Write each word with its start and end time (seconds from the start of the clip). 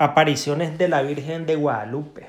Apariciones 0.00 0.78
de 0.78 0.86
la 0.86 1.02
Virgen 1.02 1.44
de 1.44 1.56
Guadalupe. 1.56 2.26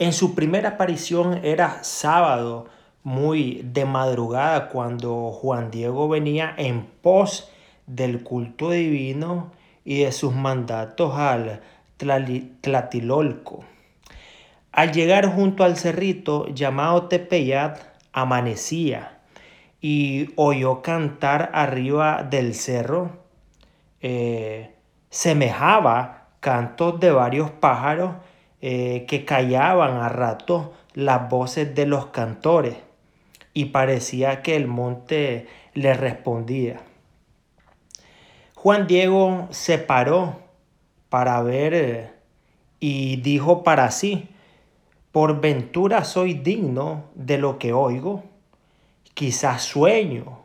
En 0.00 0.12
su 0.12 0.34
primera 0.34 0.70
aparición 0.70 1.44
era 1.44 1.84
sábado, 1.84 2.66
muy 3.04 3.62
de 3.72 3.84
madrugada, 3.84 4.68
cuando 4.68 5.30
Juan 5.30 5.70
Diego 5.70 6.08
venía 6.08 6.52
en 6.58 6.84
pos 7.02 7.52
del 7.86 8.24
culto 8.24 8.70
divino 8.70 9.52
y 9.84 10.02
de 10.02 10.10
sus 10.10 10.34
mandatos 10.34 11.14
al 11.16 11.60
Tlatilolco. 11.98 13.64
Al 14.72 14.90
llegar 14.90 15.32
junto 15.32 15.62
al 15.62 15.76
cerrito 15.76 16.48
llamado 16.48 17.04
Tepeyat, 17.04 17.78
amanecía 18.12 19.20
y 19.80 20.30
oyó 20.34 20.82
cantar 20.82 21.48
arriba 21.54 22.24
del 22.28 22.54
cerro. 22.54 23.12
Eh, 24.00 24.74
semejaba 25.10 26.15
cantos 26.46 27.00
de 27.00 27.10
varios 27.10 27.50
pájaros 27.50 28.14
eh, 28.60 29.04
que 29.08 29.24
callaban 29.24 29.96
a 29.96 30.08
ratos 30.08 30.68
las 30.94 31.28
voces 31.28 31.74
de 31.74 31.86
los 31.86 32.06
cantores 32.06 32.76
y 33.52 33.64
parecía 33.64 34.42
que 34.42 34.54
el 34.54 34.68
monte 34.68 35.48
le 35.74 35.92
respondía. 35.94 36.82
Juan 38.54 38.86
Diego 38.86 39.48
se 39.50 39.78
paró 39.78 40.38
para 41.08 41.42
ver 41.42 41.74
eh, 41.74 42.12
y 42.78 43.16
dijo 43.16 43.64
para 43.64 43.90
sí, 43.90 44.28
por 45.10 45.40
ventura 45.40 46.04
soy 46.04 46.34
digno 46.34 47.06
de 47.16 47.38
lo 47.38 47.58
que 47.58 47.72
oigo, 47.72 48.22
quizás 49.14 49.62
sueño, 49.62 50.42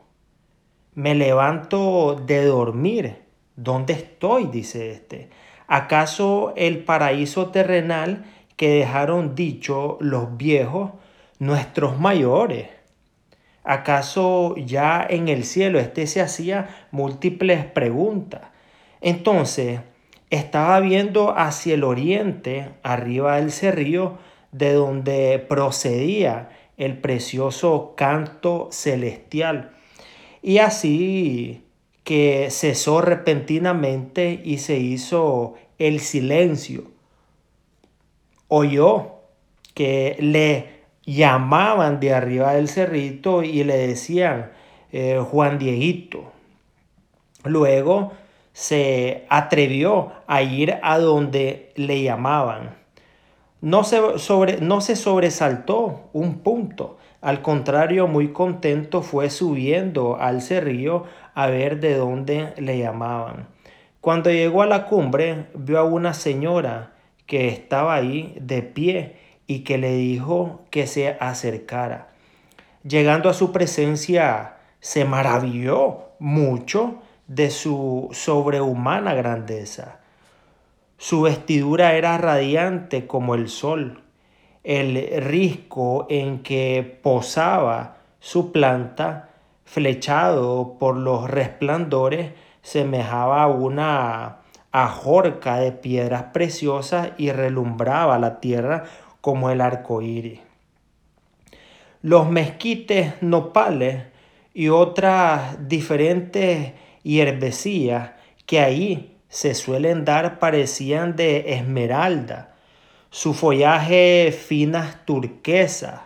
me 0.96 1.14
levanto 1.14 2.16
de 2.16 2.44
dormir, 2.44 3.22
¿dónde 3.56 3.94
estoy? 3.94 4.48
dice 4.48 4.94
este 4.94 5.30
¿Acaso 5.74 6.52
el 6.58 6.84
paraíso 6.84 7.48
terrenal 7.48 8.26
que 8.58 8.72
dejaron 8.72 9.36
dicho 9.36 9.98
los 10.02 10.36
viejos, 10.36 10.92
nuestros 11.40 11.98
mayores? 11.98 12.68
¿Acaso 13.64 14.58
ya 14.58 15.08
en 15.10 15.30
el 15.30 15.46
cielo 15.46 15.80
este 15.80 16.08
se 16.08 16.20
hacía 16.20 16.68
múltiples 16.92 17.64
preguntas? 17.64 18.42
Entonces 19.00 19.80
estaba 20.30 20.78
viendo 20.82 21.38
hacia 21.38 21.76
el 21.76 21.86
oriente, 21.86 22.68
arriba 22.84 23.38
del 23.38 23.54
cerrillo, 23.54 24.18
de 24.52 24.74
donde 24.74 25.40
procedía 25.40 26.50
el 26.76 26.98
precioso 26.98 27.94
canto 27.96 28.68
celestial. 28.74 29.72
Y 30.42 30.58
así 30.58 31.64
que 32.04 32.48
cesó 32.50 33.02
repentinamente 33.02 34.42
y 34.44 34.58
se 34.58 34.78
hizo 34.78 35.56
el 35.88 36.00
silencio. 36.00 36.84
Oyó 38.48 39.20
que 39.74 40.18
le 40.20 40.82
llamaban 41.06 42.00
de 42.00 42.14
arriba 42.14 42.54
del 42.54 42.68
cerrito 42.68 43.44
y 43.44 43.64
le 43.64 43.78
decían 43.88 44.52
eh, 44.92 45.24
Juan 45.30 45.58
Dieguito. 45.58 46.32
Luego 47.44 48.12
se 48.54 49.26
atrevió 49.30 50.12
a 50.28 50.42
ir 50.42 50.78
a 50.84 51.00
donde 51.00 51.72
le 51.76 52.04
llamaban. 52.04 52.76
No 53.62 53.84
se, 53.84 54.20
sobre, 54.20 54.60
no 54.60 54.82
se 54.82 54.96
sobresaltó 54.96 56.10
un 56.14 56.40
punto, 56.40 56.98
al 57.22 57.44
contrario, 57.44 58.08
muy 58.08 58.30
contento 58.34 59.04
fue 59.04 59.30
subiendo 59.30 60.18
al 60.20 60.42
cerrillo 60.42 61.04
a 61.36 61.46
ver 61.48 61.80
de 61.80 61.96
dónde 61.96 62.54
le 62.58 62.80
llamaban. 62.80 63.48
Cuando 64.02 64.32
llegó 64.32 64.64
a 64.64 64.66
la 64.68 64.86
cumbre, 64.88 65.46
vio 65.54 65.78
a 65.78 65.84
una 65.84 66.16
señora 66.16 66.94
que 67.28 67.48
estaba 67.48 67.94
ahí 67.94 68.36
de 68.42 68.64
pie 68.64 69.16
y 69.46 69.60
que 69.60 69.78
le 69.78 69.94
dijo 69.94 70.62
que 70.72 70.88
se 70.88 71.16
acercara. 71.20 72.10
Llegando 72.84 73.30
a 73.30 73.34
su 73.36 73.52
presencia, 73.52 74.58
se 74.80 75.06
maravilló 75.06 76.10
mucho 76.18 76.96
de 77.28 77.52
su 77.52 78.10
sobrehumana 78.12 79.14
grandeza. 79.14 80.00
Su 80.98 81.22
vestidura 81.22 81.94
era 81.94 82.18
radiante 82.18 83.06
como 83.06 83.36
el 83.36 83.50
sol. 83.50 84.02
El 84.64 85.22
risco 85.22 86.08
en 86.10 86.42
que 86.42 87.00
posaba 87.04 87.98
su 88.20 88.52
planta 88.52 89.30
flechado 89.64 90.78
por 90.80 90.98
los 90.98 91.30
resplandores, 91.30 92.32
semejaba 92.62 93.48
una 93.48 94.38
ajorca 94.72 95.58
de 95.58 95.72
piedras 95.72 96.26
preciosas 96.34 97.12
y 97.18 97.32
relumbraba 97.32 98.18
la 98.20 98.40
tierra 98.40 98.86
como 99.20 99.50
el 99.50 99.62
arco 99.62 100.02
iris. 100.02 100.40
Los 102.02 102.30
mezquites 102.30 103.22
nopales 103.22 104.04
y 104.54 104.70
otras 104.70 105.68
diferentes 105.68 106.74
hierbecillas 107.04 108.12
que 108.46 108.60
ahí 108.60 109.18
se 109.30 109.54
suelen 109.54 110.04
dar 110.04 110.40
parecían 110.40 111.16
de 111.16 111.54
esmeralda, 111.54 112.56
su 113.10 113.34
follaje 113.34 114.36
finas 114.38 115.06
turquesas, 115.06 116.02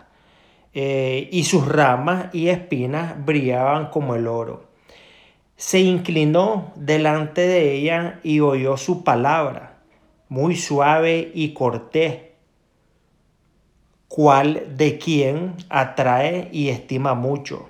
eh, 0.78 1.30
y 1.32 1.44
sus 1.44 1.66
ramas 1.66 2.26
y 2.34 2.48
espinas 2.48 3.24
brillaban 3.24 3.88
como 3.88 4.14
el 4.14 4.26
oro. 4.26 4.65
Se 5.56 5.80
inclinó 5.80 6.72
delante 6.76 7.40
de 7.40 7.72
ella 7.72 8.20
y 8.22 8.40
oyó 8.40 8.76
su 8.76 9.04
palabra, 9.04 9.78
muy 10.28 10.54
suave 10.54 11.30
y 11.34 11.54
cortés, 11.54 12.20
cual 14.08 14.76
de 14.76 14.98
quien 14.98 15.54
atrae 15.70 16.50
y 16.52 16.68
estima 16.68 17.14
mucho. 17.14 17.68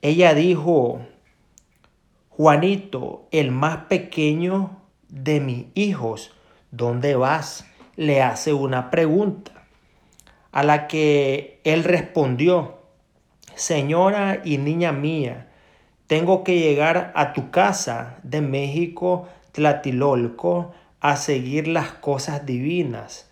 Ella 0.00 0.34
dijo, 0.34 1.00
Juanito, 2.28 3.28
el 3.30 3.52
más 3.52 3.84
pequeño 3.84 4.80
de 5.08 5.38
mis 5.38 5.66
hijos, 5.74 6.32
¿dónde 6.72 7.14
vas? 7.14 7.66
Le 7.94 8.20
hace 8.20 8.52
una 8.52 8.90
pregunta 8.90 9.52
a 10.50 10.64
la 10.64 10.88
que 10.88 11.60
él 11.62 11.84
respondió, 11.84 12.78
Señora 13.54 14.40
y 14.44 14.58
niña 14.58 14.90
mía, 14.90 15.51
tengo 16.12 16.44
que 16.44 16.58
llegar 16.58 17.10
a 17.14 17.32
tu 17.32 17.50
casa 17.50 18.18
de 18.22 18.42
México, 18.42 19.28
Tlatilolco, 19.52 20.72
a 21.00 21.16
seguir 21.16 21.68
las 21.68 21.92
cosas 21.92 22.44
divinas 22.44 23.30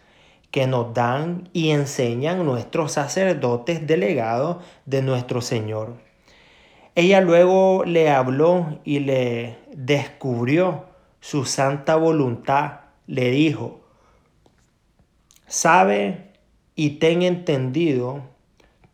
que 0.50 0.66
nos 0.66 0.94
dan 0.94 1.50
y 1.52 1.72
enseñan 1.72 2.46
nuestros 2.46 2.92
sacerdotes 2.92 3.86
delegados 3.86 4.64
de 4.86 5.02
nuestro 5.02 5.42
Señor. 5.42 5.96
Ella 6.94 7.20
luego 7.20 7.84
le 7.84 8.08
habló 8.08 8.78
y 8.82 9.00
le 9.00 9.58
descubrió 9.74 10.86
su 11.20 11.44
santa 11.44 11.96
voluntad. 11.96 12.80
Le 13.06 13.30
dijo, 13.30 13.82
¿sabe 15.46 16.30
y 16.74 16.92
ten 16.92 17.20
entendido, 17.20 18.22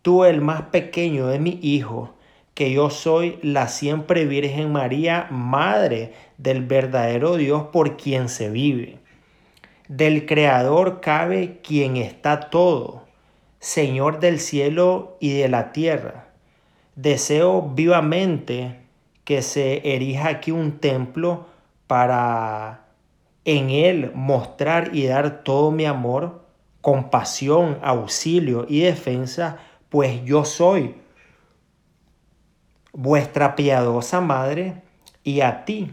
tú 0.03 0.25
el 0.25 0.41
más 0.41 0.63
pequeño 0.63 1.29
de 1.29 1.39
mi 1.39 1.61
hijo, 1.63 2.16
que 2.57 2.73
yo 2.73 2.89
soy 2.89 3.39
la 3.43 3.69
siempre 3.69 4.25
Virgen 4.25 4.73
María, 4.73 5.29
Madre 5.31 6.15
del 6.39 6.65
verdadero 6.65 7.37
Dios 7.37 7.65
por 7.71 7.99
quien 7.99 8.31
se 8.31 8.49
vive. 8.49 8.99
Del 9.89 10.25
Creador 10.25 11.03
cabe 11.03 11.61
quien 11.63 11.99
está 11.99 12.49
todo, 12.49 13.05
Señor 13.59 14.21
del 14.21 14.41
cielo 14.41 15.19
y 15.21 15.35
de 15.35 15.51
la 15.51 15.71
tierra. 15.73 16.29
Deseo 16.95 17.61
vivamente 17.61 18.81
que 19.25 19.43
se 19.43 19.95
erija 19.95 20.29
aquí 20.29 20.51
un 20.51 20.79
templo 20.79 21.49
para 21.87 22.87
en 23.45 23.69
él 23.69 24.13
mostrar 24.15 24.97
y 24.97 25.05
dar 25.05 25.45
todo 25.45 25.71
mi 25.71 25.85
amor 25.85 26.41
compasión, 26.81 27.79
auxilio 27.83 28.65
y 28.67 28.81
defensa, 28.81 29.59
pues 29.91 30.25
yo 30.25 30.47
soy 30.47 30.95
vuestra 32.97 33.57
piadosa 33.57 34.23
madre 34.23 34.83
y 35.23 35.43
a 35.43 35.67
ti 35.67 35.91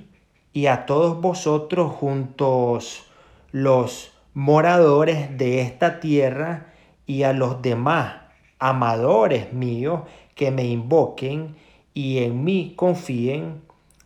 y 0.53 0.67
a 0.67 0.85
todos 0.85 1.19
vosotros 1.19 1.91
juntos 1.91 3.03
los 3.51 4.13
moradores 4.33 5.38
de 5.38 5.59
esta 5.59 6.00
tierra 6.00 6.73
y 7.05 7.23
a 7.23 7.33
los 7.33 7.61
demás 7.61 8.15
amadores 8.57 9.51
míos 9.51 10.03
que 10.33 10.50
me 10.50 10.63
invoquen 10.63 11.57
y 11.94 12.19
en 12.19 12.45
mí 12.45 12.71
confíen, 12.77 13.61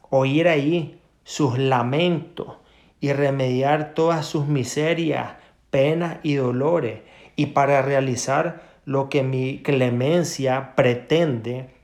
oír 0.10 0.48
ahí 0.48 1.00
sus 1.24 1.60
lamentos 1.60 2.56
y 3.00 3.14
remediar 3.14 3.94
todas 3.94 4.26
sus 4.26 4.48
miserias 4.48 5.34
penas 5.70 6.18
y 6.24 6.34
dolores, 6.34 7.02
y 7.36 7.48
para 7.48 7.84
realizar 7.84 8.64
lo 8.86 9.08
que 9.10 9.22
mi 9.22 9.62
clemencia 9.62 10.74
pretende, 10.76 11.77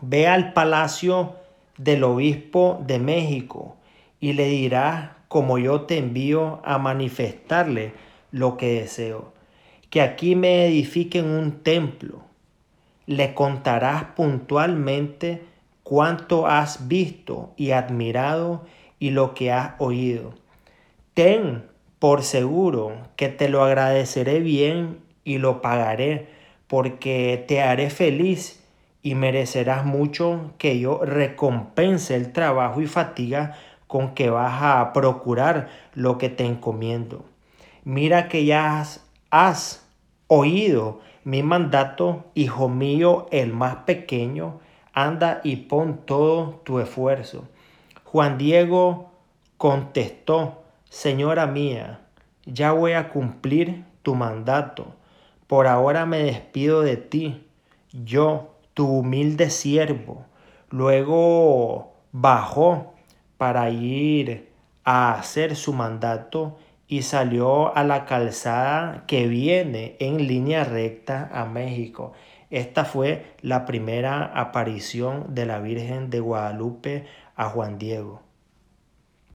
ve 0.00 0.28
al 0.28 0.52
palacio 0.52 1.36
del 1.78 2.04
obispo 2.04 2.82
de 2.86 2.98
México 2.98 3.76
y 4.20 4.34
le 4.34 4.46
dirá 4.46 5.18
como 5.28 5.58
yo 5.58 5.82
te 5.82 5.98
envío 5.98 6.60
a 6.64 6.78
manifestarle 6.78 7.92
lo 8.32 8.56
que 8.56 8.80
deseo. 8.80 9.32
Que 9.88 10.02
aquí 10.02 10.36
me 10.36 10.66
edifiquen 10.66 11.26
un 11.26 11.62
templo. 11.62 12.22
Le 13.06 13.34
contarás 13.34 14.04
puntualmente 14.16 15.42
cuánto 15.82 16.46
has 16.46 16.86
visto 16.88 17.52
y 17.56 17.72
admirado 17.72 18.64
y 18.98 19.10
lo 19.10 19.34
que 19.34 19.52
has 19.52 19.72
oído. 19.78 20.34
Ten 21.14 21.64
por 21.98 22.22
seguro 22.22 22.92
que 23.16 23.28
te 23.28 23.48
lo 23.48 23.62
agradeceré 23.62 24.40
bien 24.40 24.98
y 25.24 25.38
lo 25.38 25.60
pagaré, 25.60 26.28
porque 26.66 27.44
te 27.46 27.62
haré 27.62 27.90
feliz 27.90 28.59
y 29.02 29.14
merecerás 29.14 29.84
mucho 29.84 30.52
que 30.58 30.78
yo 30.78 31.00
recompense 31.04 32.16
el 32.16 32.32
trabajo 32.32 32.80
y 32.80 32.86
fatiga 32.86 33.56
con 33.86 34.14
que 34.14 34.30
vas 34.30 34.62
a 34.62 34.92
procurar 34.92 35.68
lo 35.94 36.18
que 36.18 36.28
te 36.28 36.44
encomiendo. 36.44 37.24
Mira 37.84 38.28
que 38.28 38.44
ya 38.44 38.84
has, 39.30 39.86
oído 40.26 41.00
mi 41.24 41.42
mandato, 41.42 42.26
hijo 42.34 42.68
mío, 42.68 43.26
el 43.32 43.52
más 43.52 43.76
pequeño, 43.78 44.60
anda 44.92 45.40
y 45.42 45.56
pon 45.56 46.02
todo 46.06 46.60
tu 46.64 46.78
esfuerzo. 46.78 47.48
Juan 48.04 48.38
Diego 48.38 49.10
contestó, 49.56 50.62
Señora 50.88 51.46
mía, 51.46 52.00
ya 52.46 52.72
voy 52.72 52.92
a 52.92 53.08
cumplir 53.08 53.84
tu 54.02 54.14
mandato. 54.14 54.86
Por 55.46 55.66
ahora 55.66 56.06
me 56.06 56.18
despido 56.18 56.82
de 56.82 56.96
ti, 56.96 57.46
yo, 57.92 58.54
tu 58.80 58.86
humilde 58.86 59.50
siervo. 59.50 60.24
Luego 60.70 61.92
bajó 62.12 62.94
para 63.36 63.68
ir 63.68 64.48
a 64.84 65.12
hacer 65.12 65.54
su 65.54 65.74
mandato 65.74 66.56
y 66.88 67.02
salió 67.02 67.76
a 67.76 67.84
la 67.84 68.06
calzada 68.06 69.04
que 69.06 69.26
viene 69.26 69.96
en 70.00 70.26
línea 70.26 70.64
recta 70.64 71.28
a 71.30 71.44
México. 71.44 72.14
Esta 72.48 72.86
fue 72.86 73.34
la 73.42 73.66
primera 73.66 74.24
aparición 74.24 75.34
de 75.34 75.44
la 75.44 75.58
Virgen 75.58 76.08
de 76.08 76.20
Guadalupe 76.20 77.04
a 77.36 77.50
Juan 77.50 77.78
Diego. 77.78 78.22